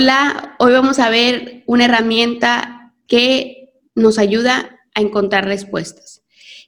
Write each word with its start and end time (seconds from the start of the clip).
Hola, 0.00 0.54
hoy 0.60 0.74
vamos 0.74 1.00
a 1.00 1.10
ver 1.10 1.64
una 1.66 1.86
herramienta 1.86 2.94
que 3.08 3.72
nos 3.96 4.20
ayuda 4.20 4.78
a 4.94 5.00
encontrar 5.00 5.44
respuestas. 5.44 6.22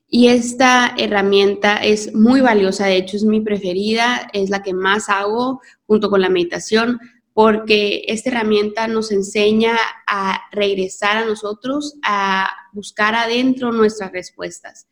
Y 0.09 0.27
esta 0.27 0.97
herramienta 0.99 1.77
es 1.77 2.13
muy 2.13 2.41
valiosa, 2.41 2.87
de 2.87 2.97
hecho 2.97 3.17
es 3.17 3.23
mi 3.23 3.41
preferida, 3.41 4.29
es 4.33 4.51
la 4.51 4.65
que 4.65 4.75
más 4.75 5.09
hago 5.09 5.61
junto 5.87 6.11
con 6.11 6.21
la 6.21 6.29
meditación, 6.29 6.99
porque 7.33 8.03
esta 8.09 8.31
herramienta 8.31 8.89
nos 8.89 9.13
enseña 9.13 9.77
a 10.09 10.41
regresar 10.51 11.19
a 11.19 11.25
nosotros, 11.25 12.01
a 12.03 12.51
buscar 12.73 13.15
adentro 13.15 13.71
nuestras 13.71 14.11
respuestas. 14.11 14.89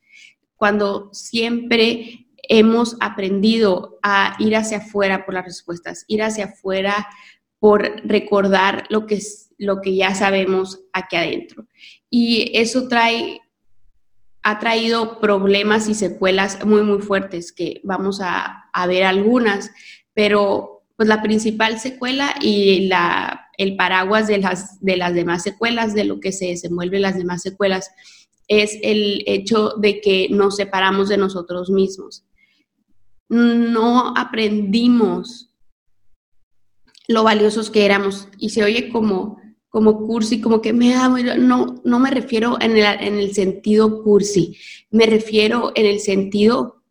Cuando 0.55 1.11
siempre 1.12 2.29
hemos 2.48 2.96
aprendido 3.00 3.98
a 4.05 4.36
ir 4.39 4.55
hacia 4.55 4.79
afuera 4.79 5.27
por 5.27 5.34
las 5.34 5.45
respuestas, 5.45 6.05
ir 6.07 6.23
hacia 6.23 6.45
afuera 6.45 7.09
por 7.59 7.82
recordar 8.04 8.86
lo 8.88 9.06
que, 9.06 9.20
lo 9.58 9.80
que 9.80 9.96
ya 9.96 10.14
sabemos 10.14 10.80
aquí 10.93 11.17
adentro. 11.17 11.67
Y 12.11 12.50
eso 12.54 12.89
trae 12.89 13.40
ha 14.43 14.58
traído 14.58 15.21
problemas 15.21 15.89
y 15.89 15.94
secuelas 15.94 16.64
muy, 16.64 16.82
muy 16.82 17.00
fuertes, 17.03 17.53
que 17.53 17.81
vamos 17.84 18.21
a, 18.22 18.64
ver 18.86 19.04
algunas, 19.04 19.71
pero 20.14 20.84
pues 20.96 21.08
la 21.08 21.21
principal 21.21 21.79
secuela 21.81 22.34
y 22.40 22.86
la, 22.86 23.48
el 23.59 23.76
paraguas 23.76 24.26
de 24.29 24.39
las, 24.39 24.81
de 24.81 24.96
las 24.96 25.14
demás 25.14 25.43
secuelas, 25.43 25.95
de 25.95 26.04
lo 26.04 26.20
que 26.20 26.32
se 26.32 26.46
desenvuelve 26.46 26.98
las 26.98 27.18
demás 27.18 27.43
secuelas, 27.43 27.90
es 28.46 28.79
el 28.82 29.22
hecho 29.26 29.75
de 29.76 30.00
que 30.00 30.29
nos 30.31 30.56
separamos 30.56 31.09
de 31.09 31.18
nosotros 31.18 31.68
mismos. 31.68 32.25
No 33.28 34.14
aprendimos 34.17 35.47
lo 37.08 37.25
valiosos 37.25 37.70
que 37.70 37.84
éramos 37.84 38.28
y 38.39 38.50
se 38.50 38.62
oye 38.62 38.91
como 38.91 39.39
como 39.70 40.06
cursi, 40.06 40.41
como 40.41 40.62
que 40.62 40.72
me 40.72 40.94
da, 40.94 41.08
no, 41.36 41.75
no 41.84 41.98
me 41.98 42.11
refiero 42.11 42.56
en 42.61 42.73
el, 42.73 42.84
en 42.84 43.19
el 43.19 43.34
sentido 43.34 44.03
cursi, 44.03 44.56
me 44.91 45.05
refiero 45.05 45.73
en 45.75 45.84
el 45.84 46.01
sentido 46.01 46.83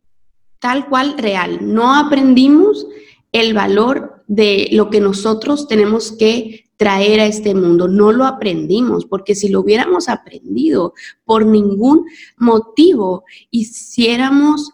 tal 0.59 0.87
cual 0.87 1.17
real. 1.17 1.59
No 1.61 1.95
aprendimos 1.95 2.85
el 3.31 3.53
valor 3.53 4.23
de 4.27 4.69
lo 4.71 4.89
que 4.89 4.99
nosotros 4.99 5.67
tenemos 5.67 6.11
que 6.11 6.65
traer 6.77 7.19
a 7.19 7.25
este 7.25 7.55
mundo. 7.55 7.87
No 7.87 8.11
lo 8.11 8.25
aprendimos, 8.25 9.05
porque 9.05 9.35
si 9.35 9.49
lo 9.49 9.61
hubiéramos 9.61 10.09
aprendido 10.09 10.93
por 11.25 11.45
ningún 11.45 12.05
motivo, 12.37 13.23
hiciéramos, 13.49 14.71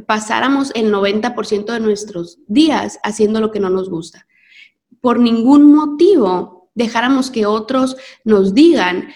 pasáramos 0.00 0.72
el 0.74 0.92
90% 0.92 1.72
de 1.72 1.80
nuestros 1.80 2.38
días 2.46 2.98
haciendo 3.02 3.40
lo 3.40 3.50
que 3.50 3.60
no 3.60 3.70
nos 3.70 3.90
gusta. 3.90 4.26
Por 5.00 5.18
ningún 5.18 5.72
motivo 5.72 6.70
dejáramos 6.74 7.30
que 7.30 7.46
otros 7.46 7.96
nos 8.24 8.54
digan 8.54 9.08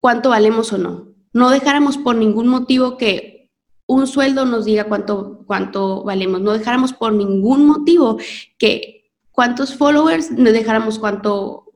cuánto 0.00 0.30
valemos 0.30 0.72
o 0.72 0.78
no. 0.78 1.08
No 1.32 1.50
dejáramos 1.50 1.96
por 1.96 2.16
ningún 2.16 2.48
motivo 2.48 2.96
que 2.96 3.50
un 3.86 4.06
sueldo 4.06 4.44
nos 4.44 4.64
diga 4.64 4.84
cuánto, 4.84 5.44
cuánto 5.46 6.04
valemos. 6.04 6.40
No 6.40 6.52
dejáramos 6.52 6.92
por 6.92 7.12
ningún 7.12 7.66
motivo 7.66 8.18
que 8.58 9.10
cuántos 9.30 9.74
followers 9.74 10.30
nos 10.30 10.52
dejáramos 10.52 10.98
cuánto, 10.98 11.72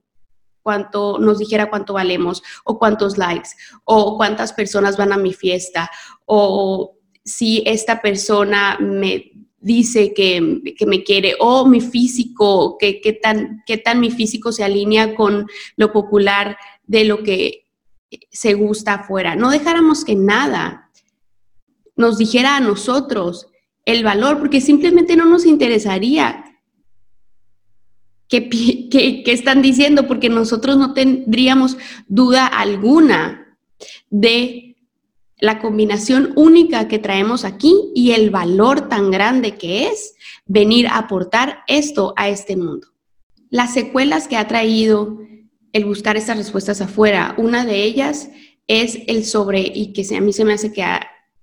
cuánto 0.63 1.19
nos 1.19 1.39
dijera 1.39 1.71
cuánto 1.71 1.95
valemos 1.95 2.43
o 2.65 2.79
cuántos 2.79 3.19
likes 3.19 3.51
o 3.85 4.17
cuántas 4.17 4.53
personas 4.53 4.97
van 4.97 5.13
a 5.13 5.17
mi 5.17 5.33
fiesta 5.33 5.91
o 6.27 6.96
si 7.27 7.63
esta 7.67 8.01
persona 8.01 8.79
me 8.81 9.33
dice 9.59 10.15
que, 10.15 10.41
me 10.87 11.03
quiere, 11.03 11.35
o 11.41 11.67
mi 11.67 11.81
físico, 11.81 12.79
que, 12.79 13.19
tan, 13.21 13.65
qué 13.67 13.77
tan 13.77 13.99
mi 13.99 14.13
físico 14.13 14.53
se 14.53 14.63
alinea 14.63 15.17
con 15.17 15.49
lo 15.77 15.93
popular 15.93 16.57
de 16.87 17.05
lo 17.05 17.25
que 17.25 17.67
se 18.31 18.55
gusta 18.55 18.95
afuera. 18.95 19.35
No 19.35 19.51
dejáramos 19.51 20.05
que 20.05 20.15
nada 20.15 20.89
nos 21.97 22.17
dijera 22.17 22.57
a 22.57 22.61
nosotros 22.61 23.49
el 23.85 24.05
valor, 24.05 24.39
porque 24.39 24.61
simplemente 24.61 25.17
no 25.17 25.27
nos 25.27 25.45
interesaría 25.45 26.45
qué, 28.29 28.49
qué 28.49 29.25
están 29.27 29.63
diciendo, 29.63 30.07
porque 30.07 30.29
nosotros 30.29 30.77
no 30.77 30.95
tendríamos 30.95 31.77
duda 32.07 32.47
alguna 32.47 33.59
de 34.11 34.76
la 35.39 35.59
combinación 35.61 36.33
única 36.37 36.89
que 36.89 36.99
traemos 36.99 37.45
aquí 37.45 37.91
y 37.95 38.13
el 38.13 38.31
valor 38.31 38.89
tan 38.89 39.11
grande 39.11 39.57
que 39.57 39.89
es 39.89 40.15
venir 40.47 40.87
a 40.87 40.99
aportar 40.99 41.59
esto 41.67 42.15
a 42.17 42.29
este 42.29 42.57
mundo. 42.57 42.89
Las 43.51 43.75
secuelas 43.75 44.29
que 44.29 44.37
ha 44.37 44.49
traído 44.49 45.19
el 45.73 45.85
buscar 45.85 46.17
estas 46.17 46.39
respuestas 46.39 46.81
afuera, 46.81 47.35
una 47.37 47.67
de 47.67 47.85
ellas 47.85 48.31
es 48.67 48.99
el 49.07 49.25
sobre, 49.25 49.61
y 49.61 49.93
que 49.93 50.17
a 50.17 50.21
mí 50.21 50.33
se 50.33 50.45
me 50.45 50.55
hace 50.55 50.73
que 50.73 50.85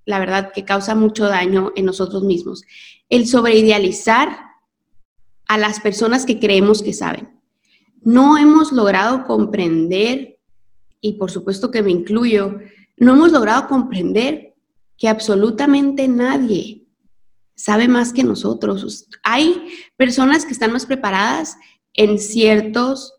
la 0.06 0.20
verdad 0.20 0.52
que 0.52 0.66
causa 0.66 0.96
mucho 0.96 1.26
daño 1.26 1.72
en 1.76 1.86
nosotros 1.86 2.24
mismos, 2.24 2.64
el 3.10 3.28
sobreidealizar 3.28 4.38
a 5.48 5.58
las 5.58 5.80
personas 5.80 6.26
que 6.26 6.40
creemos 6.40 6.82
que 6.82 6.94
saben. 6.94 7.30
No 8.02 8.38
hemos 8.38 8.72
logrado 8.72 9.26
comprender, 9.26 10.40
y 11.00 11.14
por 11.14 11.32
supuesto 11.32 11.70
que 11.70 11.84
me 11.84 11.92
incluyo, 11.92 12.60
no 12.98 13.14
hemos 13.14 13.32
logrado 13.32 13.68
comprender 13.68 14.56
que 14.98 15.08
absolutamente 15.08 16.08
nadie 16.08 16.84
sabe 17.56 17.88
más 17.88 18.14
que 18.14 18.24
nosotros. 18.24 19.08
Hay 19.24 19.70
personas 19.98 20.46
que 20.46 20.54
están 20.54 20.72
más 20.72 20.86
preparadas 20.86 21.58
en 21.94 22.20
ciertos 22.20 23.14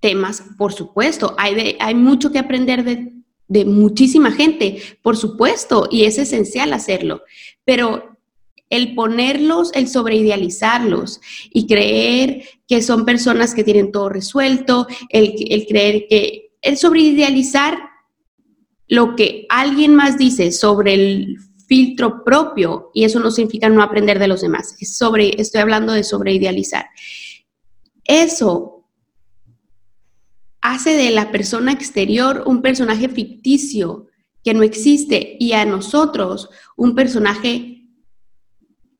temas, 0.00 0.42
por 0.56 0.72
supuesto. 0.72 1.34
Hay, 1.38 1.76
hay 1.80 1.94
mucho 1.94 2.30
que 2.30 2.38
aprender 2.38 2.84
de, 2.84 3.12
de 3.48 3.64
muchísima 3.64 4.32
gente, 4.32 4.82
por 5.02 5.16
supuesto, 5.16 5.88
y 5.90 6.04
es 6.04 6.18
esencial 6.18 6.72
hacerlo. 6.72 7.22
Pero 7.64 8.16
el 8.68 8.94
ponerlos, 8.94 9.70
el 9.74 9.88
sobreidealizarlos 9.88 11.20
y 11.50 11.66
creer 11.66 12.42
que 12.66 12.82
son 12.82 13.04
personas 13.04 13.54
que 13.54 13.64
tienen 13.64 13.92
todo 13.92 14.08
resuelto, 14.08 14.86
el, 15.08 15.34
el 15.50 15.66
creer 15.66 16.06
que 16.08 16.52
el 16.62 16.76
sobreidealizar 16.76 17.78
lo 18.88 19.16
que 19.16 19.46
alguien 19.48 19.94
más 19.94 20.18
dice 20.18 20.52
sobre 20.52 20.94
el 20.94 21.38
filtro 21.66 22.22
propio, 22.24 22.90
y 22.94 23.04
eso 23.04 23.18
no 23.18 23.30
significa 23.30 23.68
no 23.68 23.82
aprender 23.82 24.18
de 24.18 24.28
los 24.28 24.40
demás, 24.40 24.76
es 24.78 24.96
sobre, 24.96 25.40
estoy 25.40 25.60
hablando 25.60 25.92
de 25.92 26.04
sobreidealizar. 26.04 26.86
Eso 28.04 28.88
hace 30.60 30.96
de 30.96 31.10
la 31.10 31.32
persona 31.32 31.72
exterior 31.72 32.44
un 32.46 32.62
personaje 32.62 33.08
ficticio 33.08 34.06
que 34.44 34.54
no 34.54 34.62
existe 34.62 35.36
y 35.40 35.52
a 35.52 35.64
nosotros 35.64 36.48
un 36.76 36.94
personaje 36.94 37.88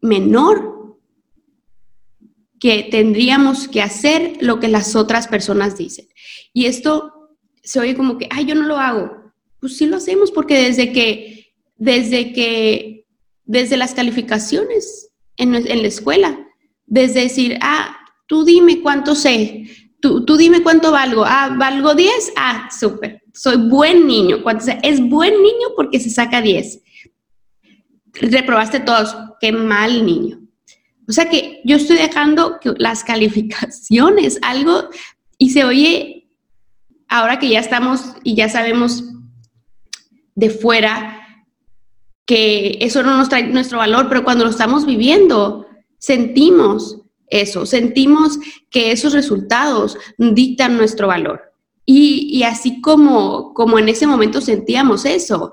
menor 0.01 0.99
que 2.59 2.89
tendríamos 2.91 3.69
que 3.69 3.83
hacer 3.83 4.39
lo 4.41 4.59
que 4.59 4.69
las 4.69 4.97
otras 4.97 5.29
personas 5.29 5.77
dicen. 5.77 6.09
Y 6.53 6.67
esto 6.67 7.31
se 7.63 7.79
oye 7.79 7.97
como 7.97 8.19
que, 8.19 8.29
ay, 8.31 8.47
yo 8.47 8.55
no 8.57 8.65
lo 8.65 8.79
hago 8.79 9.26
pues 9.67 9.79
sí 9.79 9.87
lo 9.87 9.97
hacemos 9.97 10.31
porque 10.31 10.63
desde 10.63 10.93
que, 10.93 11.53
desde 11.77 12.33
que, 12.33 13.05
desde 13.45 13.77
las 13.77 13.95
calificaciones 13.95 15.11
en, 15.37 15.53
la 15.55 15.89
escuela, 15.89 16.39
desde 16.87 17.23
decir, 17.23 17.59
ah, 17.61 17.99
tú 18.29 18.45
dime 18.45 18.81
cuánto 18.81 19.17
sé, 19.17 19.65
tú, 19.99 20.25
tú 20.25 20.37
dime 20.37 20.63
cuánto 20.63 20.93
valgo, 20.93 21.25
ah, 21.27 21.57
valgo 21.59 21.97
10, 21.97 22.35
ah, 22.37 22.69
súper, 22.71 23.25
soy 23.35 23.57
buen 23.57 24.07
niño, 24.07 24.45
¿cuánto 24.45 24.67
es 24.85 25.01
buen 25.01 25.33
niño 25.43 25.69
porque 25.75 25.99
se 25.99 26.11
saca 26.11 26.41
10. 26.41 26.81
Reprobaste 28.13 28.79
todos, 28.79 29.17
qué 29.41 29.51
mal 29.51 30.07
niño. 30.07 30.43
O 31.09 31.13
sea 31.13 31.29
que 31.29 31.61
yo 31.65 31.75
estoy 31.75 31.97
dejando 31.97 32.61
las 32.79 33.03
calificaciones, 33.03 34.39
algo, 34.43 34.91
y 35.39 35.51
se 35.51 35.65
oye, 35.65 36.29
ahora 37.09 37.41
que 37.41 37.49
ya 37.49 37.59
estamos 37.59 38.15
y 38.23 38.37
ya 38.37 38.49
sabemos 38.49 39.03
de 40.37 40.51
fuera 40.51 41.21
que 42.27 42.79
eso 42.81 43.03
no 43.03 43.17
nos 43.17 43.29
trae 43.29 43.45
nuestro 43.45 43.79
valor, 43.79 44.09
pero 44.09 44.23
cuando 44.23 44.45
lo 44.45 44.51
estamos 44.51 44.87
viviendo, 44.87 45.67
sentimos 45.99 47.01
eso, 47.29 47.67
sentimos 47.67 48.39
que 48.71 48.93
esos 48.93 49.13
resultados 49.13 49.99
dictan 50.19 50.77
nuestro 50.77 51.09
valor. 51.09 51.41
Y, 51.89 52.43
así 52.43 52.81
como, 52.81 53.55
como 53.55 53.79
en 53.79 53.89
ese 53.89 54.09
momento 54.09 54.41
sentíamos 54.41 55.05
eso, 55.05 55.53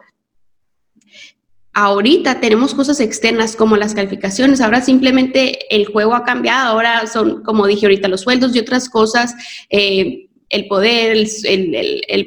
ahorita 1.74 2.40
tenemos 2.40 2.74
cosas 2.74 3.00
externas 3.00 3.56
como 3.56 3.78
las 3.78 3.94
calificaciones, 3.94 4.60
ahora 4.60 4.82
simplemente 4.82 5.76
el 5.76 5.86
juego 5.86 6.16
ha 6.16 6.24
cambiado, 6.24 6.70
ahora 6.70 7.06
son, 7.06 7.44
como 7.44 7.68
dije 7.68 7.86
ahorita, 7.86 8.08
los 8.08 8.22
sueldos 8.22 8.56
y 8.56 8.60
otras 8.60 8.90
cosas, 8.90 9.36
eh, 9.70 10.28
el 10.50 10.68
poder, 10.68 11.28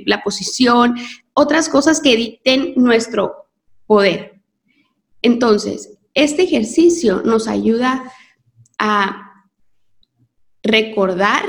la 0.07 0.23
posición, 0.23 0.95
otras 1.39 1.69
cosas 1.69 2.01
que 2.01 2.17
dicten 2.17 2.73
nuestro 2.77 3.51
poder. 3.87 4.41
Entonces, 5.21 5.99
este 6.15 6.45
ejercicio 6.45 7.21
nos 7.23 7.47
ayuda 7.47 8.11
a 8.79 9.45
recordar 10.63 11.45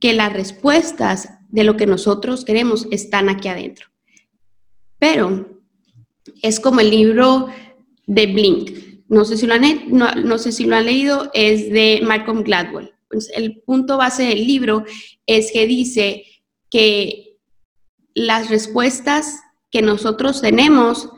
que 0.00 0.14
las 0.14 0.32
respuestas 0.32 1.30
de 1.48 1.62
lo 1.62 1.76
que 1.76 1.86
nosotros 1.86 2.44
queremos 2.44 2.88
están 2.90 3.28
aquí 3.28 3.46
adentro. 3.46 3.86
Pero 4.98 5.60
es 6.42 6.58
como 6.58 6.80
el 6.80 6.90
libro 6.90 7.48
de 8.06 8.26
Blink. 8.26 8.70
No 9.08 9.24
sé 9.24 9.36
si 9.36 9.46
lo 9.46 9.54
han, 9.54 9.62
no, 9.90 10.38
sé 10.38 10.50
si 10.50 10.64
lo 10.64 10.74
han 10.74 10.86
leído, 10.86 11.30
es 11.34 11.70
de 11.70 12.00
Malcolm 12.02 12.42
Gladwell. 12.42 12.92
Pues 13.08 13.30
el 13.32 13.60
punto 13.60 13.96
base 13.96 14.24
del 14.24 14.44
libro 14.44 14.84
es 15.24 15.52
que 15.52 15.68
dice 15.68 16.24
que 16.68 17.29
las 18.14 18.50
respuestas 18.50 19.40
que 19.70 19.82
nosotros 19.82 20.40
tenemos 20.40 21.10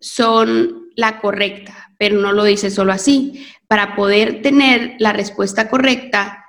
son 0.00 0.90
la 0.96 1.20
correcta, 1.20 1.94
pero 1.98 2.20
no 2.20 2.32
lo 2.32 2.44
dice 2.44 2.70
solo 2.70 2.92
así. 2.92 3.46
Para 3.68 3.94
poder 3.94 4.42
tener 4.42 4.96
la 4.98 5.12
respuesta 5.12 5.70
correcta, 5.70 6.44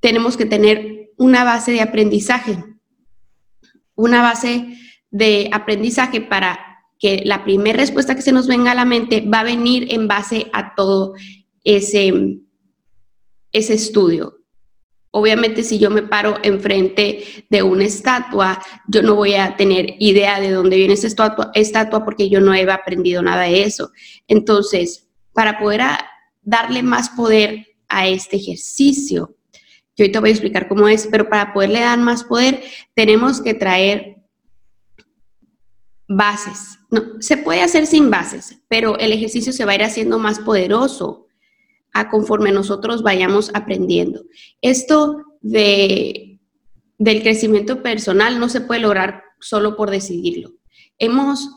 tenemos 0.00 0.36
que 0.36 0.46
tener 0.46 1.10
una 1.16 1.44
base 1.44 1.72
de 1.72 1.80
aprendizaje, 1.80 2.62
una 3.94 4.22
base 4.22 4.78
de 5.10 5.48
aprendizaje 5.52 6.20
para 6.20 6.58
que 6.98 7.22
la 7.24 7.44
primera 7.44 7.78
respuesta 7.78 8.14
que 8.14 8.22
se 8.22 8.32
nos 8.32 8.46
venga 8.46 8.72
a 8.72 8.76
la 8.76 8.84
mente 8.84 9.22
va 9.22 9.40
a 9.40 9.44
venir 9.44 9.92
en 9.92 10.06
base 10.06 10.50
a 10.52 10.74
todo 10.74 11.14
ese, 11.64 12.38
ese 13.50 13.74
estudio. 13.74 14.41
Obviamente, 15.14 15.62
si 15.62 15.78
yo 15.78 15.90
me 15.90 16.02
paro 16.02 16.38
enfrente 16.42 17.44
de 17.50 17.62
una 17.62 17.84
estatua, 17.84 18.62
yo 18.88 19.02
no 19.02 19.14
voy 19.14 19.34
a 19.34 19.56
tener 19.56 19.94
idea 19.98 20.40
de 20.40 20.50
dónde 20.50 20.76
viene 20.76 20.94
esa 20.94 21.06
estatua, 21.06 22.04
porque 22.04 22.30
yo 22.30 22.40
no 22.40 22.54
he 22.54 22.70
aprendido 22.70 23.20
nada 23.20 23.42
de 23.42 23.62
eso. 23.62 23.90
Entonces, 24.26 25.06
para 25.34 25.58
poder 25.58 25.82
darle 26.40 26.82
más 26.82 27.10
poder 27.10 27.66
a 27.88 28.08
este 28.08 28.36
ejercicio, 28.36 29.36
yo 29.94 30.04
ahorita 30.04 30.20
voy 30.20 30.30
a 30.30 30.32
explicar 30.32 30.66
cómo 30.66 30.88
es, 30.88 31.06
pero 31.10 31.28
para 31.28 31.52
poderle 31.52 31.80
dar 31.80 31.98
más 31.98 32.24
poder, 32.24 32.62
tenemos 32.94 33.42
que 33.42 33.52
traer 33.52 34.16
bases. 36.08 36.78
No, 36.90 37.20
se 37.20 37.36
puede 37.36 37.60
hacer 37.60 37.86
sin 37.86 38.10
bases, 38.10 38.62
pero 38.66 38.98
el 38.98 39.12
ejercicio 39.12 39.52
se 39.52 39.66
va 39.66 39.72
a 39.72 39.74
ir 39.74 39.82
haciendo 39.82 40.18
más 40.18 40.38
poderoso 40.38 41.26
a 41.92 42.08
conforme 42.08 42.52
nosotros 42.52 43.02
vayamos 43.02 43.50
aprendiendo. 43.54 44.24
Esto 44.60 45.24
de, 45.40 46.40
del 46.98 47.22
crecimiento 47.22 47.82
personal 47.82 48.38
no 48.38 48.48
se 48.48 48.60
puede 48.60 48.80
lograr 48.80 49.22
solo 49.40 49.76
por 49.76 49.90
decidirlo. 49.90 50.52
Hemos, 50.98 51.50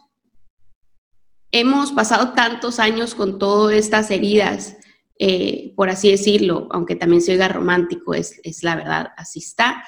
hemos 1.51 1.91
pasado 1.91 2.33
tantos 2.33 2.79
años 2.79 3.15
con 3.15 3.39
todas 3.39 3.75
estas 3.75 4.11
heridas, 4.11 4.77
eh, 5.19 5.73
por 5.75 5.89
así 5.89 6.11
decirlo, 6.11 6.67
aunque 6.71 6.95
también 6.95 7.21
se 7.21 7.31
oiga 7.31 7.47
romántico, 7.47 8.13
es, 8.13 8.39
es 8.43 8.63
la 8.63 8.75
verdad, 8.75 9.07
así 9.17 9.39
está. 9.39 9.83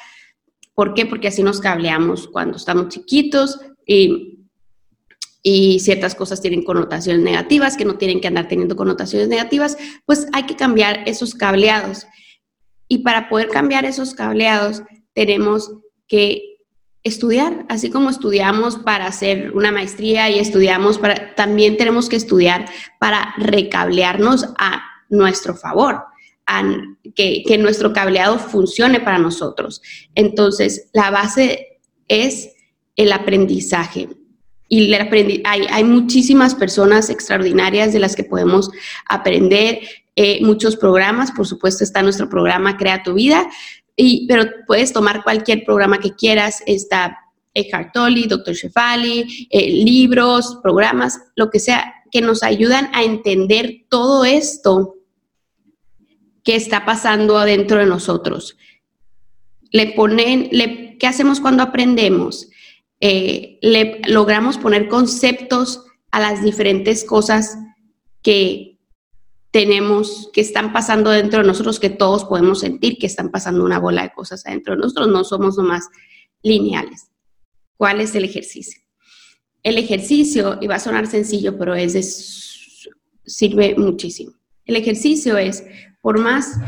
¿Por 0.73 0.93
qué? 0.93 1.05
Porque 1.05 1.27
así 1.27 1.43
nos 1.43 1.59
cableamos 1.59 2.27
cuando 2.27 2.57
estamos 2.57 2.89
chiquitos 2.89 3.59
y 3.85 4.36
y 5.49 5.79
ciertas 5.79 6.13
cosas 6.13 6.41
tienen 6.41 6.61
connotaciones 6.61 7.21
negativas, 7.21 7.77
que 7.77 7.85
no 7.85 7.97
tienen 7.97 8.19
que 8.19 8.27
andar 8.27 8.49
teniendo 8.49 8.75
connotaciones 8.75 9.29
negativas, 9.29 9.77
pues 10.05 10.27
hay 10.33 10.43
que 10.43 10.57
cambiar 10.57 11.03
esos 11.05 11.35
cableados. 11.35 12.05
Y 12.89 12.97
para 12.97 13.29
poder 13.29 13.47
cambiar 13.47 13.85
esos 13.85 14.13
cableados, 14.13 14.83
tenemos 15.13 15.71
que 16.05 16.57
estudiar, 17.01 17.65
así 17.69 17.89
como 17.89 18.09
estudiamos 18.09 18.75
para 18.75 19.05
hacer 19.05 19.53
una 19.55 19.71
maestría 19.71 20.29
y 20.29 20.37
estudiamos 20.37 20.97
para, 20.97 21.33
también 21.35 21.77
tenemos 21.77 22.09
que 22.09 22.17
estudiar 22.17 22.65
para 22.99 23.33
recablearnos 23.37 24.49
a 24.57 24.83
nuestro 25.09 25.55
favor, 25.55 26.03
a, 26.45 26.61
que, 27.15 27.43
que 27.47 27.57
nuestro 27.57 27.93
cableado 27.93 28.37
funcione 28.37 28.99
para 28.99 29.17
nosotros. 29.17 29.81
Entonces, 30.13 30.89
la 30.91 31.09
base 31.09 31.79
es 32.09 32.49
el 32.97 33.13
aprendizaje 33.13 34.09
y 34.69 34.93
hay, 35.45 35.83
muchísimas 35.83 36.53
personas 36.53 37.09
extraordinarias 37.09 37.93
de 37.93 37.99
las 37.99 38.15
que 38.15 38.23
podemos 38.23 38.69
aprender, 39.07 39.79
eh, 40.15 40.39
muchos 40.43 40.75
programas, 40.75 41.31
por 41.31 41.47
supuesto 41.47 41.83
está 41.83 42.01
nuestro 42.01 42.27
programa 42.27 42.75
Crea 42.75 43.03
tu 43.03 43.13
vida, 43.13 43.47
y, 43.95 44.27
pero 44.27 44.45
puedes 44.65 44.91
tomar 44.91 45.23
cualquier 45.23 45.63
programa 45.63 45.99
que 45.99 46.13
quieras, 46.13 46.61
está 46.65 47.17
Eckhart 47.53 47.93
Tolle, 47.93 48.27
Dr. 48.27 48.53
Shefali, 48.53 49.47
eh, 49.49 49.69
libros, 49.71 50.59
programas, 50.61 51.19
lo 51.35 51.49
que 51.49 51.59
sea, 51.59 51.93
que 52.11 52.21
nos 52.21 52.43
ayudan 52.43 52.89
a 52.93 53.03
entender 53.03 53.85
todo 53.89 54.25
esto 54.25 54.95
que 56.43 56.55
está 56.55 56.85
pasando 56.85 57.37
adentro 57.37 57.79
de 57.79 57.85
nosotros. 57.85 58.57
Le 59.71 59.87
ponen, 59.87 60.49
le, 60.51 60.97
¿qué 60.97 61.07
hacemos 61.07 61.39
cuando 61.39 61.63
aprendemos? 61.63 62.47
Eh, 62.99 63.59
logramos 64.07 64.57
poner 64.57 64.87
conceptos 64.87 65.85
a 66.11 66.19
las 66.19 66.43
diferentes 66.43 67.03
cosas 67.03 67.57
que 68.23 68.79
tenemos, 69.51 70.29
que 70.33 70.41
están 70.41 70.73
pasando 70.73 71.11
dentro 71.11 71.41
de 71.41 71.47
nosotros, 71.47 71.79
que 71.79 71.89
todos 71.89 72.25
podemos 72.25 72.59
sentir 72.59 72.97
que 72.97 73.07
están 73.07 73.31
pasando 73.31 73.63
una 73.63 73.79
bola 73.79 74.03
de 74.03 74.13
cosas 74.13 74.45
adentro 74.45 74.75
de 74.75 74.81
nosotros, 74.81 75.07
no 75.07 75.23
somos 75.23 75.57
nomás 75.57 75.87
lineales. 76.43 77.09
¿Cuál 77.77 78.01
es 78.01 78.15
el 78.15 78.25
ejercicio? 78.25 78.81
El 79.63 79.77
ejercicio, 79.77 80.57
y 80.61 80.67
va 80.67 80.75
a 80.75 80.79
sonar 80.79 81.07
sencillo, 81.07 81.57
pero 81.57 81.75
es 81.75 81.93
sirve 83.25 83.75
muchísimo. 83.75 84.33
El 84.65 84.75
ejercicio 84.75 85.37
es, 85.37 85.63
por 86.01 86.19
más, 86.19 86.59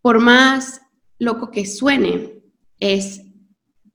por 0.00 0.20
más 0.20 0.80
loco 1.18 1.50
que 1.50 1.66
suene, 1.66 2.42
es 2.78 3.22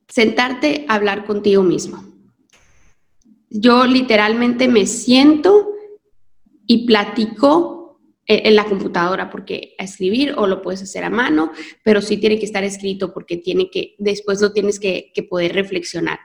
sentarte 0.09 0.85
a 0.89 0.95
hablar 0.95 1.25
contigo 1.25 1.63
mismo. 1.63 2.03
Yo 3.49 3.85
literalmente 3.85 4.67
me 4.67 4.85
siento 4.85 5.71
y 6.67 6.85
platico 6.85 7.79
en 8.27 8.55
la 8.55 8.65
computadora 8.65 9.31
porque 9.31 9.73
a 9.79 9.85
escribir 9.85 10.35
o 10.37 10.45
lo 10.45 10.61
puedes 10.61 10.83
hacer 10.83 11.03
a 11.03 11.09
mano, 11.09 11.51
pero 11.83 11.99
sí 11.99 12.17
tiene 12.17 12.37
que 12.37 12.45
estar 12.45 12.63
escrito 12.63 13.11
porque 13.11 13.37
tiene 13.37 13.71
que, 13.71 13.95
después 13.97 14.39
lo 14.39 14.53
tienes 14.53 14.79
que, 14.79 15.11
poder 15.27 15.53
reflexionar. 15.53 16.19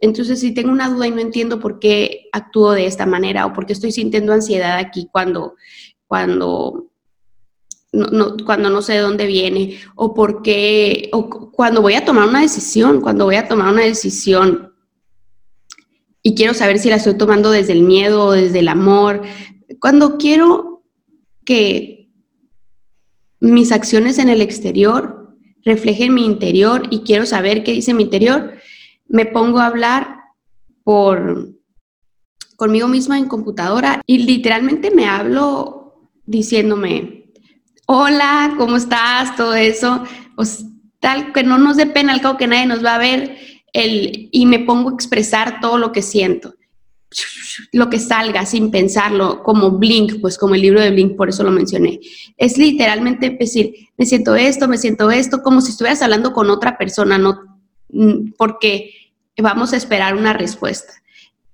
Entonces, 0.00 0.40
si 0.40 0.54
tengo 0.54 0.70
una 0.70 0.88
duda 0.88 1.06
y 1.06 1.10
no 1.10 1.20
entiendo 1.20 1.60
por 1.60 1.80
qué 1.80 2.28
actúo 2.32 2.72
de 2.72 2.86
esta 2.86 3.04
manera 3.04 3.44
o 3.44 3.52
por 3.52 3.66
qué 3.66 3.74
estoy 3.74 3.92
sintiendo 3.92 4.32
ansiedad 4.32 4.78
aquí 4.78 5.06
cuando, 5.12 5.54
cuando 6.06 6.90
cuando 8.44 8.70
no 8.70 8.82
sé 8.82 8.94
de 8.94 8.98
dónde 9.00 9.26
viene, 9.26 9.78
o 9.94 10.14
porque, 10.14 11.08
o 11.12 11.50
cuando 11.52 11.82
voy 11.82 11.94
a 11.94 12.04
tomar 12.04 12.28
una 12.28 12.40
decisión, 12.40 13.00
cuando 13.00 13.24
voy 13.24 13.36
a 13.36 13.48
tomar 13.48 13.72
una 13.72 13.82
decisión 13.82 14.72
y 16.22 16.34
quiero 16.34 16.54
saber 16.54 16.78
si 16.78 16.88
la 16.88 16.96
estoy 16.96 17.16
tomando 17.16 17.50
desde 17.50 17.72
el 17.72 17.82
miedo 17.82 18.24
o 18.24 18.32
desde 18.32 18.60
el 18.60 18.68
amor, 18.68 19.22
cuando 19.78 20.16
quiero 20.16 20.82
que 21.44 22.08
mis 23.40 23.72
acciones 23.72 24.18
en 24.18 24.30
el 24.30 24.40
exterior 24.40 25.36
reflejen 25.64 26.14
mi 26.14 26.24
interior 26.24 26.88
y 26.90 27.00
quiero 27.00 27.26
saber 27.26 27.62
qué 27.62 27.72
dice 27.72 27.94
mi 27.94 28.04
interior, 28.04 28.54
me 29.06 29.26
pongo 29.26 29.58
a 29.58 29.66
hablar 29.66 30.16
por 30.82 31.50
conmigo 32.56 32.88
misma 32.88 33.18
en 33.18 33.26
computadora 33.26 34.00
y 34.06 34.18
literalmente 34.18 34.90
me 34.90 35.06
hablo 35.06 36.10
diciéndome, 36.24 37.23
hola, 37.86 38.54
¿cómo 38.56 38.76
estás? 38.76 39.36
Todo 39.36 39.54
eso, 39.54 40.04
pues 40.36 40.64
tal 41.00 41.32
que 41.32 41.42
no 41.42 41.58
nos 41.58 41.76
dé 41.76 41.86
pena, 41.86 42.12
al 42.12 42.20
cabo 42.20 42.38
que 42.38 42.46
nadie 42.46 42.66
nos 42.66 42.84
va 42.84 42.94
a 42.94 42.98
ver, 42.98 43.36
el, 43.72 44.28
y 44.32 44.46
me 44.46 44.60
pongo 44.60 44.90
a 44.90 44.94
expresar 44.94 45.60
todo 45.60 45.78
lo 45.78 45.92
que 45.92 46.02
siento, 46.02 46.54
lo 47.72 47.90
que 47.90 47.98
salga 47.98 48.46
sin 48.46 48.70
pensarlo, 48.70 49.42
como 49.42 49.72
Blink, 49.72 50.20
pues 50.20 50.38
como 50.38 50.54
el 50.54 50.62
libro 50.62 50.80
de 50.80 50.90
Blink, 50.90 51.16
por 51.16 51.28
eso 51.28 51.42
lo 51.42 51.50
mencioné. 51.50 52.00
Es 52.36 52.56
literalmente 52.56 53.36
decir, 53.38 53.74
me 53.96 54.06
siento 54.06 54.34
esto, 54.34 54.68
me 54.68 54.78
siento 54.78 55.10
esto, 55.10 55.42
como 55.42 55.60
si 55.60 55.72
estuvieras 55.72 56.02
hablando 56.02 56.32
con 56.32 56.50
otra 56.50 56.78
persona, 56.78 57.18
no 57.18 57.40
mm, 57.90 58.32
porque 58.38 58.90
vamos 59.36 59.72
a 59.72 59.76
esperar 59.76 60.16
una 60.16 60.32
respuesta. 60.32 60.92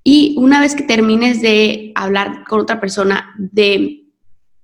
Y 0.02 0.34
una 0.38 0.60
vez 0.60 0.74
que 0.74 0.82
termines 0.82 1.42
de 1.42 1.92
hablar 1.94 2.44
con 2.48 2.60
otra 2.60 2.80
persona, 2.80 3.34
de 3.36 3.99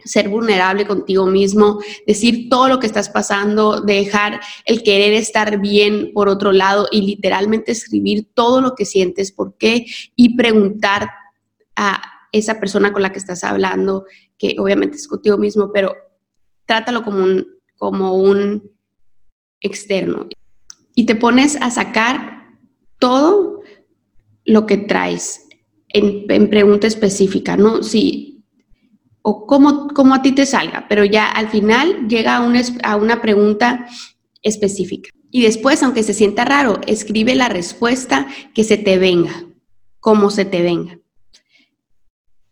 ser 0.04 0.28
vulnerable 0.28 0.86
contigo 0.86 1.26
mismo, 1.26 1.80
decir 2.06 2.48
todo 2.48 2.68
lo 2.68 2.78
que 2.78 2.86
estás 2.86 3.08
pasando, 3.08 3.80
dejar 3.80 4.40
el 4.64 4.82
querer 4.82 5.14
estar 5.14 5.58
bien 5.58 6.12
por 6.14 6.28
otro 6.28 6.52
lado 6.52 6.88
y 6.90 7.02
literalmente 7.02 7.72
escribir 7.72 8.28
todo 8.34 8.60
lo 8.60 8.74
que 8.74 8.84
sientes, 8.84 9.32
por 9.32 9.56
qué 9.56 9.86
y 10.14 10.36
preguntar 10.36 11.10
a 11.74 12.02
esa 12.32 12.60
persona 12.60 12.92
con 12.92 13.02
la 13.02 13.12
que 13.12 13.18
estás 13.18 13.44
hablando, 13.44 14.04
que 14.38 14.56
obviamente 14.58 14.96
es 14.96 15.08
contigo 15.08 15.38
mismo, 15.38 15.72
pero 15.72 15.94
trátalo 16.66 17.02
como 17.02 17.22
un, 17.22 17.46
como 17.76 18.14
un 18.14 18.70
externo. 19.60 20.28
Y 20.94 21.06
te 21.06 21.14
pones 21.14 21.56
a 21.56 21.70
sacar 21.70 22.48
todo 22.98 23.60
lo 24.44 24.66
que 24.66 24.76
traes 24.76 25.46
en, 25.88 26.24
en 26.28 26.50
pregunta 26.50 26.86
específica, 26.86 27.56
¿no? 27.56 27.82
Si 27.82 28.35
o 29.28 29.44
como, 29.44 29.88
como 29.88 30.14
a 30.14 30.22
ti 30.22 30.30
te 30.30 30.46
salga, 30.46 30.86
pero 30.88 31.04
ya 31.04 31.26
al 31.28 31.48
final 31.48 32.06
llega 32.06 32.36
a 32.36 32.62
a 32.84 32.96
una 32.96 33.20
pregunta 33.20 33.88
específica. 34.40 35.10
Y 35.32 35.42
después, 35.42 35.82
aunque 35.82 36.04
se 36.04 36.14
sienta 36.14 36.44
raro, 36.44 36.80
escribe 36.86 37.34
la 37.34 37.48
respuesta 37.48 38.28
que 38.54 38.62
se 38.62 38.78
te 38.78 38.98
venga, 38.98 39.44
como 39.98 40.30
se 40.30 40.44
te 40.44 40.62
venga. 40.62 41.00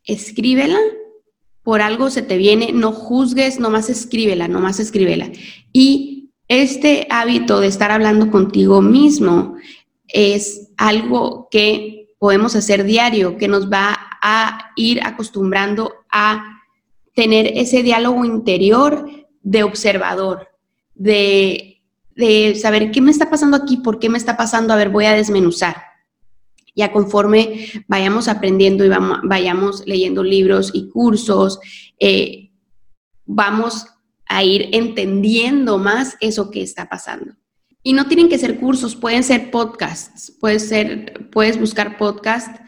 Escríbela, 0.02 0.80
por 1.62 1.80
algo 1.80 2.10
se 2.10 2.22
te 2.22 2.36
viene, 2.38 2.72
no 2.72 2.90
juzgues, 2.90 3.60
nomás 3.60 3.88
escríbela, 3.88 4.48
nomás 4.48 4.80
escríbela. 4.80 5.30
Y 5.72 6.32
este 6.48 7.06
hábito 7.08 7.60
de 7.60 7.68
estar 7.68 7.92
hablando 7.92 8.32
contigo 8.32 8.82
mismo 8.82 9.54
es 10.08 10.72
algo 10.76 11.46
que 11.52 12.16
podemos 12.18 12.56
hacer 12.56 12.82
diario, 12.82 13.38
que 13.38 13.46
nos 13.46 13.70
va 13.70 13.96
a 14.20 14.72
ir 14.74 15.00
acostumbrando 15.04 15.92
a 16.10 16.53
tener 17.14 17.52
ese 17.56 17.82
diálogo 17.82 18.24
interior 18.24 19.08
de 19.42 19.62
observador, 19.62 20.48
de 20.94 21.74
de 22.16 22.54
saber 22.54 22.90
qué 22.90 23.00
me 23.00 23.10
está 23.10 23.30
pasando 23.30 23.56
aquí, 23.56 23.78
por 23.78 23.98
qué 23.98 24.08
me 24.08 24.18
está 24.18 24.36
pasando, 24.36 24.72
a 24.72 24.76
ver, 24.76 24.90
voy 24.90 25.06
a 25.06 25.14
desmenuzar. 25.14 25.76
Ya 26.76 26.92
conforme 26.92 27.68
vayamos 27.86 28.28
aprendiendo 28.28 28.84
y 28.84 28.90
vayamos 29.24 29.86
leyendo 29.86 30.24
libros 30.24 30.70
y 30.74 30.88
cursos, 30.88 31.60
eh, 32.00 32.50
vamos 33.24 33.86
a 34.26 34.42
ir 34.42 34.70
entendiendo 34.72 35.78
más 35.78 36.16
eso 36.20 36.50
que 36.50 36.62
está 36.62 36.88
pasando. 36.88 37.34
Y 37.82 37.92
no 37.92 38.06
tienen 38.06 38.28
que 38.28 38.38
ser 38.38 38.58
cursos, 38.58 38.96
pueden 38.96 39.22
ser 39.22 39.50
podcasts, 39.50 40.32
puede 40.40 40.58
ser, 40.58 41.28
puedes 41.30 41.60
buscar 41.60 41.96
podcasts 41.96 42.60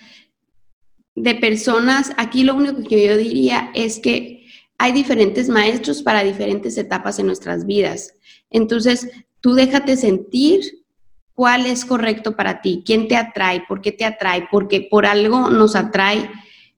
de 1.14 1.34
personas. 1.34 2.12
Aquí 2.16 2.44
lo 2.44 2.54
único 2.54 2.82
que 2.86 3.06
yo 3.06 3.16
diría 3.16 3.70
es 3.74 3.98
que 3.98 4.35
hay 4.78 4.92
diferentes 4.92 5.48
maestros 5.48 6.02
para 6.02 6.22
diferentes 6.22 6.76
etapas 6.78 7.18
en 7.18 7.26
nuestras 7.26 7.66
vidas. 7.66 8.14
Entonces, 8.50 9.08
Tú 9.46 9.54
déjate 9.54 9.96
sentir 9.96 10.84
cuál 11.32 11.66
es 11.66 11.84
correcto 11.84 12.34
para 12.34 12.62
ti, 12.62 12.82
quién 12.84 13.06
te 13.06 13.14
atrae, 13.14 13.62
por 13.68 13.80
qué 13.80 13.92
te 13.92 14.04
atrae, 14.04 14.48
porque 14.50 14.88
por 14.90 15.06
algo 15.06 15.50
nos 15.50 15.76
atrae. 15.76 16.28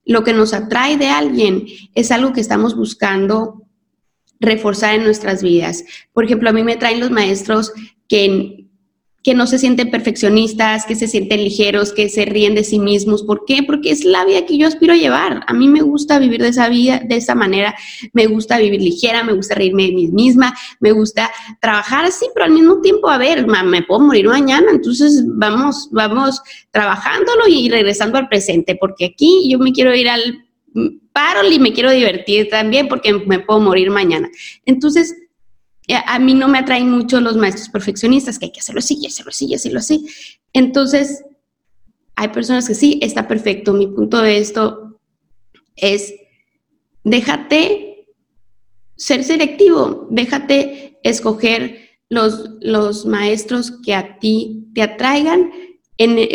Lo 0.05 0.23
que 0.23 0.33
nos 0.33 0.53
atrae 0.53 0.95
de 0.95 1.07
alguien 1.07 1.65
es 1.95 2.11
algo 2.11 2.31
que 2.31 2.41
estamos 2.41 2.75
buscando 2.75 3.63
reforzar 4.39 4.93
en 4.93 5.03
nuestras 5.03 5.41
vidas. 5.41 5.83
Por 6.13 6.25
ejemplo, 6.25 6.51
a 6.51 6.53
mí 6.53 6.61
me 6.61 6.77
traen 6.77 6.99
los 6.99 7.09
maestros 7.09 7.73
que 8.07 8.58
que 9.21 9.33
no 9.33 9.47
se 9.47 9.59
sienten 9.59 9.91
perfeccionistas, 9.91 10.85
que 10.85 10.95
se 10.95 11.07
sienten 11.07 11.43
ligeros, 11.43 11.91
que 11.91 12.07
se 12.07 12.25
ríen 12.25 12.55
de 12.55 12.63
sí 12.63 12.79
mismos. 12.79 13.23
¿Por 13.23 13.43
qué? 13.45 13.63
Porque 13.63 13.91
es 13.91 14.05
la 14.05 14.23
vida 14.23 14.45
que 14.45 14.57
yo 14.57 14.67
aspiro 14.67 14.93
a 14.93 14.97
llevar. 14.97 15.43
A 15.47 15.53
mí 15.53 15.67
me 15.67 15.81
gusta 15.81 16.19
vivir 16.19 16.41
de 16.41 16.49
esa 16.49 16.69
vida, 16.69 17.01
de 17.05 17.17
esa 17.17 17.35
manera. 17.35 17.75
Me 18.13 18.27
gusta 18.27 18.57
vivir 18.59 18.81
ligera, 18.81 19.23
me 19.23 19.33
gusta 19.33 19.55
reírme 19.55 19.87
de 19.87 19.91
mí 19.91 20.07
misma, 20.07 20.57
me 20.79 20.93
gusta 20.93 21.29
trabajar 21.61 22.05
así, 22.05 22.27
pero 22.33 22.45
al 22.45 22.53
mismo 22.53 22.79
tiempo, 22.81 23.09
a 23.09 23.17
ver, 23.17 23.45
me 23.45 23.83
puedo 23.83 24.01
morir 24.01 24.27
mañana, 24.27 24.71
entonces 24.71 25.23
vamos, 25.27 25.89
vamos 25.91 26.41
trabajándolo 26.71 27.47
y 27.47 27.69
regresando 27.69 28.17
al 28.17 28.29
presente, 28.29 28.77
porque 28.79 29.05
aquí 29.05 29.49
yo 29.49 29.59
me 29.59 29.73
quiero 29.73 29.93
ir 29.93 30.09
al 30.09 30.45
paro 31.11 31.49
y 31.49 31.59
me 31.59 31.73
quiero 31.73 31.91
divertir 31.91 32.49
también 32.49 32.87
porque 32.87 33.13
me 33.13 33.39
puedo 33.39 33.59
morir 33.59 33.89
mañana. 33.89 34.29
Entonces, 34.65 35.15
a 35.95 36.19
mí 36.19 36.33
no 36.33 36.47
me 36.47 36.59
atraen 36.59 36.89
mucho 36.89 37.19
los 37.19 37.37
maestros 37.37 37.69
perfeccionistas, 37.69 38.37
que 38.37 38.45
hay 38.45 38.51
que 38.51 38.59
hacerlo 38.59 38.79
así, 38.79 39.05
hacerlo 39.05 39.29
así, 39.29 39.53
hacerlo 39.53 39.79
así. 39.79 40.05
Entonces, 40.53 41.23
hay 42.15 42.27
personas 42.29 42.67
que 42.67 42.75
sí, 42.75 42.99
está 43.01 43.27
perfecto. 43.27 43.73
Mi 43.73 43.87
punto 43.87 44.21
de 44.21 44.37
esto 44.37 44.99
es, 45.75 46.13
déjate 47.03 48.07
ser 48.97 49.23
selectivo, 49.23 50.07
déjate 50.11 50.99
escoger 51.03 51.89
los, 52.09 52.49
los 52.61 53.05
maestros 53.05 53.71
que 53.83 53.93
a 53.93 54.19
ti 54.19 54.67
te 54.75 54.81
atraigan, 54.81 55.51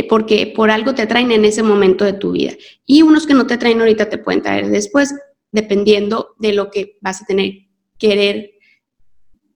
porque 0.09 0.53
por 0.55 0.71
algo 0.71 0.95
te 0.95 1.03
atraen 1.03 1.31
en 1.33 1.45
ese 1.45 1.63
momento 1.63 2.05
de 2.05 2.15
tu 2.15 2.33
vida. 2.33 2.55
Y 2.87 3.03
unos 3.03 3.27
que 3.27 3.35
no 3.35 3.47
te 3.47 3.55
atraen 3.55 3.81
ahorita 3.81 4.09
te 4.09 4.19
pueden 4.19 4.43
traer 4.43 4.69
después, 4.69 5.15
dependiendo 5.53 6.35
de 6.39 6.55
lo 6.55 6.71
que 6.71 6.99
vas 7.01 7.23
a 7.23 7.27
tener 7.27 7.53
querer 7.99 8.54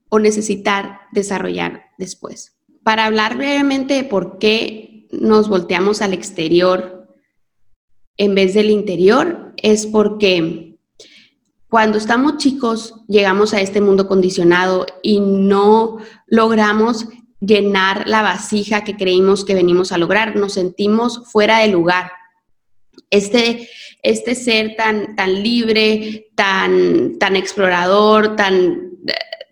o 0.08 0.18
necesitar 0.18 1.00
desarrollar 1.12 1.86
después. 1.98 2.56
Para 2.82 3.06
hablar 3.06 3.36
brevemente 3.36 3.94
de 3.94 4.04
por 4.04 4.38
qué 4.38 5.06
nos 5.10 5.48
volteamos 5.48 6.02
al 6.02 6.12
exterior 6.12 7.08
en 8.16 8.34
vez 8.34 8.54
del 8.54 8.70
interior, 8.70 9.54
es 9.56 9.86
porque 9.86 10.76
cuando 11.68 11.98
estamos 11.98 12.38
chicos 12.38 12.94
llegamos 13.08 13.52
a 13.52 13.60
este 13.60 13.80
mundo 13.80 14.08
condicionado 14.08 14.86
y 15.02 15.20
no 15.20 15.98
logramos 16.26 17.06
llenar 17.40 18.08
la 18.08 18.22
vasija 18.22 18.84
que 18.84 18.96
creímos 18.96 19.44
que 19.44 19.54
venimos 19.54 19.92
a 19.92 19.98
lograr, 19.98 20.36
nos 20.36 20.54
sentimos 20.54 21.30
fuera 21.30 21.58
de 21.58 21.68
lugar. 21.68 22.10
Este, 23.10 23.68
este 24.02 24.34
ser 24.34 24.76
tan, 24.76 25.14
tan 25.14 25.42
libre, 25.42 26.30
tan, 26.34 27.18
tan 27.18 27.36
explorador, 27.36 28.34
tan 28.34 28.87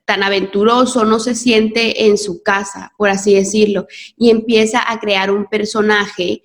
tan 0.07 0.23
aventuroso, 0.23 1.05
no 1.05 1.19
se 1.19 1.35
siente 1.35 2.07
en 2.07 2.17
su 2.17 2.43
casa, 2.43 2.93
por 2.97 3.11
así 3.11 3.35
decirlo, 3.35 3.87
y 4.17 4.31
empieza 4.31 4.91
a 4.91 4.99
crear 5.01 5.31
un 5.31 5.47
personaje 5.47 6.45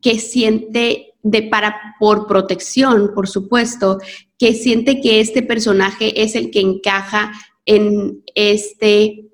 que 0.00 0.18
siente 0.18 1.14
de 1.22 1.42
para 1.44 1.96
por 1.98 2.26
protección, 2.26 3.12
por 3.14 3.28
supuesto, 3.28 3.98
que 4.38 4.52
siente 4.52 5.00
que 5.00 5.20
este 5.20 5.42
personaje 5.42 6.22
es 6.22 6.34
el 6.34 6.50
que 6.50 6.60
encaja 6.60 7.32
en 7.64 8.22
este 8.34 9.30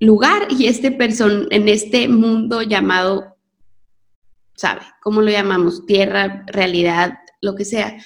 lugar 0.00 0.46
y 0.50 0.66
este 0.66 0.90
person 0.90 1.48
en 1.50 1.68
este 1.68 2.08
mundo 2.08 2.62
llamado, 2.62 3.36
¿sabe? 4.54 4.82
¿Cómo 5.02 5.20
lo 5.20 5.30
llamamos? 5.30 5.84
Tierra, 5.84 6.44
realidad, 6.46 7.18
lo 7.42 7.54
que 7.54 7.64
sea. 7.64 7.98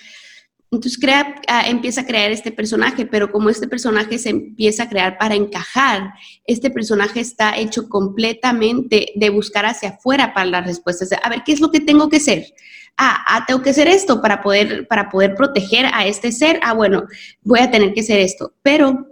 Entonces 0.70 0.98
crea, 0.98 1.34
ah, 1.48 1.66
empieza 1.66 2.02
a 2.02 2.06
crear 2.06 2.30
este 2.30 2.52
personaje, 2.52 3.06
pero 3.06 3.32
como 3.32 3.48
este 3.48 3.66
personaje 3.66 4.18
se 4.18 4.28
empieza 4.28 4.82
a 4.82 4.88
crear 4.88 5.16
para 5.16 5.34
encajar, 5.34 6.12
este 6.44 6.70
personaje 6.70 7.20
está 7.20 7.56
hecho 7.56 7.88
completamente 7.88 9.12
de 9.14 9.30
buscar 9.30 9.64
hacia 9.64 9.90
afuera 9.90 10.34
para 10.34 10.46
las 10.46 10.66
respuestas. 10.66 11.10
A 11.22 11.28
ver, 11.30 11.42
¿qué 11.44 11.52
es 11.52 11.60
lo 11.60 11.70
que 11.70 11.80
tengo 11.80 12.10
que 12.10 12.18
hacer? 12.18 12.46
Ah, 12.98 13.24
ah, 13.28 13.44
tengo 13.46 13.62
que 13.62 13.70
hacer 13.70 13.88
esto 13.88 14.20
para 14.20 14.42
poder, 14.42 14.86
para 14.88 15.08
poder 15.08 15.34
proteger 15.34 15.86
a 15.86 16.06
este 16.06 16.32
ser. 16.32 16.60
Ah, 16.62 16.74
bueno, 16.74 17.04
voy 17.42 17.60
a 17.60 17.70
tener 17.70 17.94
que 17.94 18.00
hacer 18.00 18.18
esto. 18.18 18.52
Pero 18.62 19.06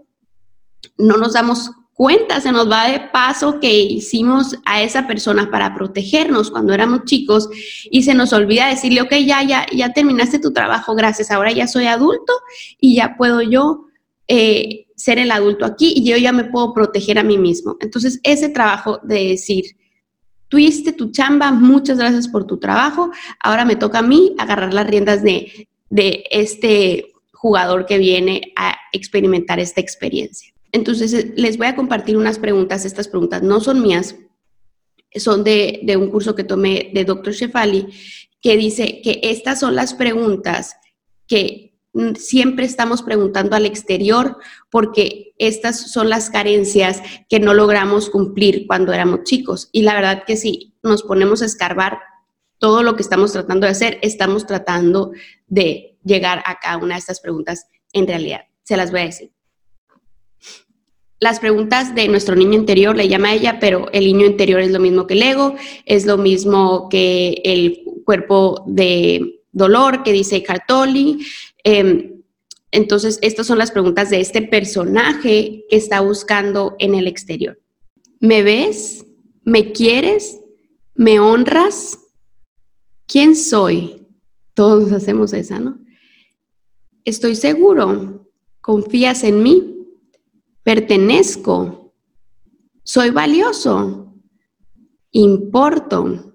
no 0.98 1.16
nos 1.16 1.32
damos 1.32 1.70
cuenta, 1.96 2.42
se 2.42 2.52
nos 2.52 2.70
va 2.70 2.88
de 2.88 3.00
paso 3.10 3.58
que 3.58 3.72
hicimos 3.72 4.54
a 4.66 4.82
esa 4.82 5.06
persona 5.06 5.50
para 5.50 5.74
protegernos 5.74 6.50
cuando 6.50 6.74
éramos 6.74 7.04
chicos 7.04 7.48
y 7.90 8.02
se 8.02 8.12
nos 8.12 8.34
olvida 8.34 8.68
decirle, 8.68 9.00
ok, 9.00 9.14
ya, 9.24 9.42
ya, 9.42 9.66
ya 9.74 9.94
terminaste 9.94 10.38
tu 10.38 10.52
trabajo, 10.52 10.94
gracias, 10.94 11.30
ahora 11.30 11.52
ya 11.52 11.66
soy 11.66 11.86
adulto 11.86 12.34
y 12.78 12.96
ya 12.96 13.16
puedo 13.16 13.40
yo 13.40 13.86
eh, 14.28 14.88
ser 14.94 15.18
el 15.18 15.30
adulto 15.30 15.64
aquí 15.64 15.94
y 15.96 16.04
yo 16.04 16.18
ya 16.18 16.32
me 16.32 16.44
puedo 16.44 16.74
proteger 16.74 17.18
a 17.18 17.22
mí 17.22 17.38
mismo. 17.38 17.78
Entonces, 17.80 18.20
ese 18.24 18.50
trabajo 18.50 19.00
de 19.02 19.28
decir, 19.28 19.64
tuviste 20.48 20.92
tu 20.92 21.10
chamba, 21.12 21.50
muchas 21.50 21.96
gracias 21.96 22.28
por 22.28 22.46
tu 22.46 22.58
trabajo, 22.58 23.10
ahora 23.40 23.64
me 23.64 23.76
toca 23.76 24.00
a 24.00 24.02
mí 24.02 24.34
agarrar 24.36 24.74
las 24.74 24.86
riendas 24.86 25.22
de, 25.22 25.66
de 25.88 26.24
este 26.30 27.14
jugador 27.32 27.86
que 27.86 27.96
viene 27.96 28.52
a 28.54 28.76
experimentar 28.92 29.60
esta 29.60 29.80
experiencia. 29.80 30.55
Entonces, 30.72 31.12
eh, 31.14 31.32
les 31.36 31.56
voy 31.58 31.66
a 31.66 31.76
compartir 31.76 32.16
unas 32.16 32.38
preguntas. 32.38 32.84
Estas 32.84 33.08
preguntas 33.08 33.42
no 33.42 33.60
son 33.60 33.82
mías, 33.82 34.16
son 35.14 35.44
de, 35.44 35.96
un 35.98 36.10
curso 36.10 36.34
que 36.34 36.44
tomé 36.44 36.90
de 36.94 37.04
Dr. 37.04 37.32
Shefali, 37.32 37.88
que 38.40 38.56
dice 38.56 39.00
que 39.02 39.20
estas 39.22 39.60
son 39.60 39.74
las 39.74 39.94
preguntas 39.94 40.76
que 41.26 41.74
siempre 42.18 42.66
estamos 42.66 43.02
preguntando 43.02 43.56
al 43.56 43.64
exterior 43.64 44.36
porque 44.70 45.34
estas 45.38 45.90
son 45.90 46.10
las 46.10 46.28
carencias 46.28 47.00
que 47.28 47.40
no 47.40 47.54
logramos 47.54 48.10
cumplir 48.10 48.66
cuando 48.66 48.92
éramos 48.92 49.22
chicos. 49.24 49.70
Y 49.72 49.82
la 49.82 49.94
verdad 49.94 50.24
que 50.26 50.36
si 50.36 50.74
nos 50.82 51.02
ponemos 51.02 51.40
a 51.40 51.46
escarbar 51.46 51.98
todo 52.58 52.82
lo 52.82 52.96
que 52.96 53.02
estamos 53.02 53.32
tratando 53.32 53.66
de 53.66 53.72
hacer, 53.72 53.98
estamos 54.02 54.46
tratando 54.46 55.12
de 55.46 55.98
llegar 56.04 56.42
a 56.46 56.58
cada 56.60 56.76
una 56.76 56.94
de 56.94 57.00
estas 57.00 57.20
preguntas 57.20 57.66
en 57.92 58.06
realidad. 58.06 58.42
Se 58.62 58.76
las 58.76 58.90
voy 58.90 59.00
a 59.00 59.04
decir 59.04 59.35
las 61.18 61.40
preguntas 61.40 61.94
de 61.94 62.08
nuestro 62.08 62.36
niño 62.36 62.54
interior, 62.54 62.96
le 62.96 63.08
llama 63.08 63.28
a 63.28 63.34
ella, 63.34 63.58
pero 63.60 63.88
el 63.92 64.04
niño 64.04 64.26
interior 64.26 64.60
es 64.60 64.70
lo 64.70 64.80
mismo 64.80 65.06
que 65.06 65.14
el 65.14 65.22
ego, 65.22 65.54
es 65.84 66.06
lo 66.06 66.18
mismo 66.18 66.88
que 66.88 67.40
el 67.44 67.82
cuerpo 68.04 68.64
de 68.66 69.40
dolor 69.52 70.02
que 70.02 70.12
dice 70.12 70.42
Cartoli. 70.42 71.26
Em, 71.64 72.22
entonces, 72.70 73.18
estas 73.22 73.46
son 73.46 73.58
las 73.58 73.70
preguntas 73.70 74.10
de 74.10 74.20
este 74.20 74.42
personaje 74.42 75.64
que 75.68 75.76
está 75.76 76.00
buscando 76.00 76.76
en 76.78 76.94
el 76.94 77.06
exterior. 77.06 77.58
¿Me 78.20 78.42
ves? 78.42 79.06
¿Me 79.44 79.72
quieres? 79.72 80.40
¿Me 80.94 81.18
honras? 81.20 81.98
¿Quién 83.06 83.36
soy? 83.36 84.06
Todos 84.54 84.92
hacemos 84.92 85.32
esa, 85.32 85.58
¿no? 85.58 85.78
estoy 87.06 87.36
seguro, 87.36 88.28
confías 88.60 89.24
en 89.24 89.42
mí, 89.42 89.75
pertenezco, 90.66 91.94
soy 92.82 93.10
valioso, 93.10 94.16
importo, 95.12 96.34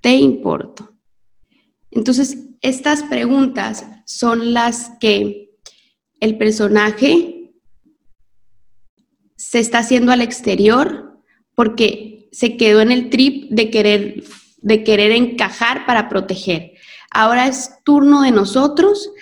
te 0.00 0.16
importo. 0.16 0.92
Entonces, 1.92 2.36
estas 2.62 3.04
preguntas 3.04 3.86
son 4.06 4.52
las 4.52 4.90
que 4.98 5.52
el 6.18 6.36
personaje 6.36 7.52
se 9.36 9.60
está 9.60 9.78
haciendo 9.78 10.10
al 10.10 10.20
exterior 10.20 11.22
porque 11.54 12.28
se 12.32 12.56
quedó 12.56 12.80
en 12.80 12.90
el 12.90 13.08
trip 13.08 13.52
de 13.52 13.70
querer, 13.70 14.24
de 14.56 14.82
querer 14.82 15.12
encajar 15.12 15.86
para 15.86 16.08
proteger. 16.08 16.72
Ahora 17.12 17.46
es 17.46 17.70
turno 17.84 18.22
de 18.22 18.32
nosotros 18.32 19.12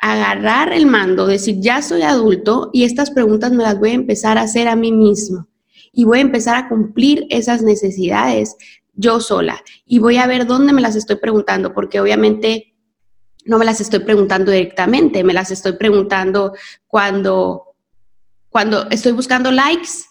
agarrar 0.00 0.72
el 0.72 0.86
mando, 0.86 1.26
decir, 1.26 1.56
ya 1.60 1.82
soy 1.82 2.02
adulto 2.02 2.70
y 2.72 2.84
estas 2.84 3.10
preguntas 3.10 3.52
me 3.52 3.64
las 3.64 3.78
voy 3.78 3.90
a 3.90 3.94
empezar 3.94 4.38
a 4.38 4.42
hacer 4.42 4.68
a 4.68 4.76
mí 4.76 4.92
mismo 4.92 5.48
y 5.92 6.04
voy 6.04 6.18
a 6.18 6.22
empezar 6.22 6.56
a 6.56 6.68
cumplir 6.68 7.26
esas 7.30 7.62
necesidades 7.62 8.56
yo 8.94 9.20
sola 9.20 9.62
y 9.86 9.98
voy 9.98 10.16
a 10.16 10.26
ver 10.26 10.46
dónde 10.46 10.72
me 10.72 10.82
las 10.82 10.96
estoy 10.96 11.16
preguntando, 11.16 11.72
porque 11.72 12.00
obviamente 12.00 12.74
no 13.44 13.58
me 13.58 13.64
las 13.64 13.80
estoy 13.80 14.00
preguntando 14.00 14.52
directamente, 14.52 15.24
me 15.24 15.32
las 15.32 15.50
estoy 15.50 15.72
preguntando 15.72 16.52
cuando, 16.86 17.74
cuando 18.50 18.88
estoy 18.90 19.12
buscando 19.12 19.50
likes. 19.50 20.04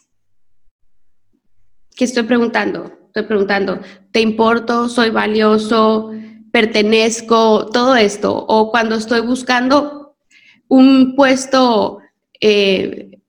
¿Qué 1.96 2.06
estoy 2.06 2.24
preguntando? 2.24 2.92
Estoy 3.08 3.24
preguntando, 3.24 3.80
¿te 4.12 4.22
importo? 4.22 4.90
¿Soy 4.90 5.10
valioso? 5.10 6.12
¿Pertenezco? 6.52 7.68
Todo 7.68 7.96
esto. 7.96 8.46
O 8.48 8.72
cuando 8.72 8.96
estoy 8.96 9.22
buscando 9.22 10.16
un 10.68 11.16
puesto, 11.16 12.00
eh, 12.40 13.20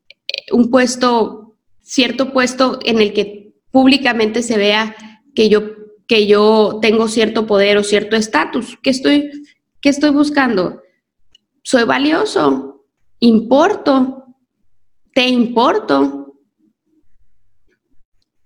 un 0.52 0.70
puesto, 0.70 1.56
cierto 1.80 2.32
puesto 2.32 2.78
en 2.84 3.00
el 3.00 3.12
que 3.12 3.54
públicamente 3.70 4.42
se 4.42 4.56
vea 4.56 4.96
que 5.34 5.48
yo, 5.48 5.62
que 6.06 6.26
yo 6.26 6.78
tengo 6.82 7.08
cierto 7.08 7.46
poder 7.46 7.78
o 7.78 7.84
cierto 7.84 8.16
estatus. 8.16 8.78
¿Qué 8.82 8.90
estoy, 8.90 9.30
¿Qué 9.80 9.88
estoy 9.88 10.10
buscando? 10.10 10.82
Soy 11.62 11.84
valioso, 11.84 12.84
importo, 13.20 14.34
te 15.14 15.28
importo, 15.28 16.34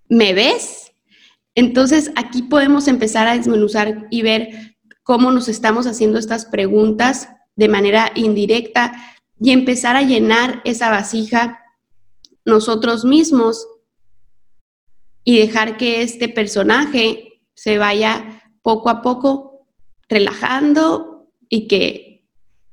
me 0.08 0.34
ves. 0.34 0.91
Entonces 1.54 2.10
aquí 2.16 2.42
podemos 2.42 2.88
empezar 2.88 3.28
a 3.28 3.36
desmenuzar 3.36 4.06
y 4.10 4.22
ver 4.22 4.76
cómo 5.02 5.30
nos 5.32 5.48
estamos 5.48 5.86
haciendo 5.86 6.18
estas 6.18 6.46
preguntas 6.46 7.28
de 7.56 7.68
manera 7.68 8.12
indirecta 8.14 8.92
y 9.40 9.50
empezar 9.50 9.96
a 9.96 10.02
llenar 10.02 10.62
esa 10.64 10.90
vasija 10.90 11.60
nosotros 12.44 13.04
mismos 13.04 13.66
y 15.24 15.38
dejar 15.38 15.76
que 15.76 16.02
este 16.02 16.28
personaje 16.28 17.42
se 17.54 17.78
vaya 17.78 18.42
poco 18.62 18.88
a 18.88 19.02
poco 19.02 19.66
relajando 20.08 21.28
y 21.48 21.68
que 21.68 22.26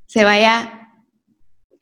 se 0.07 0.23
vaya 0.23 0.93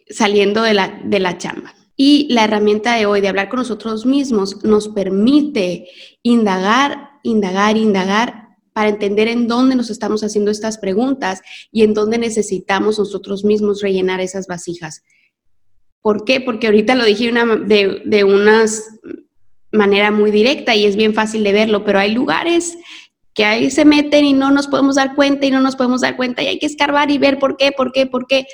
saliendo 0.10 0.62
de 0.64 0.74
la, 0.74 1.00
de 1.04 1.20
la 1.20 1.38
chamba. 1.38 1.74
Y 1.98 2.32
la 2.32 2.44
herramienta 2.44 2.96
de 2.96 3.08
hoy 3.08 3.22
de 3.22 3.28
hablar 3.28 3.50
con 3.50 3.58
nosotros 3.58 4.06
mismos 4.06 4.64
nos 4.64 4.88
permite 4.88 5.88
indagar, 6.22 7.10
indagar, 7.24 7.76
indagar 7.76 8.50
para 8.72 8.90
entender 8.90 9.28
en 9.28 9.48
dónde 9.48 9.76
nos 9.76 9.90
estamos 9.90 10.24
haciendo 10.24 10.52
estas 10.52 10.78
preguntas 10.78 11.42
y 11.72 11.82
en 11.82 11.96
dónde 11.96 12.20
necesitamos 12.20 13.00
nosotros 13.00 13.44
mismos 13.44 13.82
rellenar 13.82 14.22
esas 14.22 14.46
vasijas. 14.46 15.04
¿Por 16.00 16.24
qué? 16.24 16.40
Porque 16.40 16.68
ahorita 16.68 16.94
lo 16.94 17.04
dije 17.04 17.32
de, 17.32 18.04
de 18.06 18.24
una 18.24 18.66
manera 19.72 20.12
muy 20.12 20.30
directa 20.30 20.76
y 20.76 20.86
es 20.86 20.96
bien 20.96 21.16
fácil 21.16 21.44
de 21.44 21.54
verlo, 21.54 21.84
pero 21.84 21.98
hay 21.98 22.12
lugares 22.12 22.78
que 23.34 23.46
ahí 23.46 23.70
se 23.72 23.86
meten 23.86 24.26
y 24.26 24.34
no 24.34 24.52
nos 24.52 24.68
podemos 24.68 24.96
dar 24.96 25.16
cuenta 25.16 25.46
y 25.46 25.52
no 25.52 25.62
nos 25.62 25.76
podemos 25.76 26.02
dar 26.02 26.16
cuenta 26.16 26.42
y 26.44 26.48
hay 26.48 26.60
que 26.60 26.66
escarbar 26.66 27.12
y 27.12 27.18
ver 27.18 27.40
por 27.40 27.58
qué, 27.58 27.72
por 27.72 27.92
qué, 27.92 28.06
por 28.06 28.28
qué. 28.28 28.46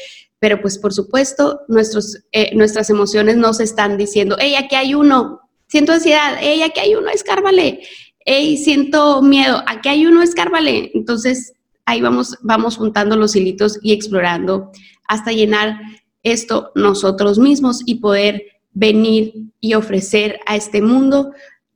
Pero 0.44 0.60
pues 0.60 0.78
por 0.78 0.92
supuesto 0.92 1.62
nuestros, 1.70 2.18
eh, 2.34 2.54
nuestras 2.54 2.90
emociones 2.90 3.38
nos 3.38 3.62
están 3.62 3.96
diciendo, 3.96 4.36
hey, 4.38 4.56
aquí 4.56 4.76
hay 4.76 4.94
uno, 4.94 5.40
siento 5.68 5.94
ansiedad, 5.94 6.36
hey, 6.38 6.62
aquí 6.64 6.82
hay 6.82 6.96
uno, 6.96 7.08
escárbale, 7.08 7.80
hey, 8.26 8.58
siento 8.58 9.22
miedo, 9.22 9.64
aquí 9.68 9.88
hay 9.88 10.06
uno, 10.06 10.22
escárbale. 10.22 10.92
Entonces 10.96 11.54
ahí 11.86 12.02
vamos, 12.02 12.38
vamos 12.42 12.76
juntando 12.76 13.16
los 13.16 13.38
hilitos 13.38 13.80
y 13.82 13.94
explorando 13.94 14.70
hasta 15.08 15.32
llenar 15.32 15.80
esto 16.24 16.74
nosotros 16.76 17.40
mismos 17.40 17.80
y 17.86 18.02
poder 18.02 18.44
venir 18.74 19.34
y 19.62 19.76
ofrecer 19.76 20.42
a 20.46 20.58
este 20.58 20.82
mundo 20.82 21.32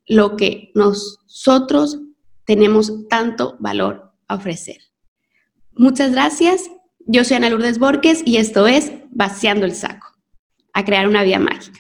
lo 0.07 0.35
que 0.35 0.71
nosotros 0.75 1.99
tenemos 2.43 3.07
tanto 3.07 3.55
valor 3.59 4.11
a 4.27 4.35
ofrecer. 4.35 4.81
Muchas 5.71 6.11
gracias. 6.11 6.69
Yo 7.09 7.23
soy 7.23 7.37
Ana 7.37 7.49
Lourdes 7.49 7.79
Borges 7.79 8.21
y 8.25 8.35
esto 8.35 8.67
es 8.67 8.91
Vaciando 9.11 9.65
el 9.65 9.73
Saco, 9.73 10.07
a 10.73 10.83
crear 10.83 11.07
una 11.07 11.23
vida 11.23 11.39
mágica. 11.39 11.79